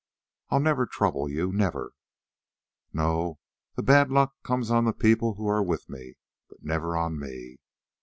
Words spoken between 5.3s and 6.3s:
who are with me,